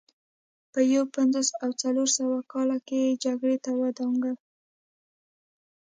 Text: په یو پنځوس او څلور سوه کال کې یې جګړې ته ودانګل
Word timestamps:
په 0.71 0.79
یو 0.93 1.03
پنځوس 1.15 1.49
او 1.63 1.69
څلور 1.81 2.07
سوه 2.17 2.37
کال 2.51 2.69
کې 2.87 2.97
یې 3.05 3.19
جګړې 3.23 3.57
ته 3.65 3.71
ودانګل 3.81 4.35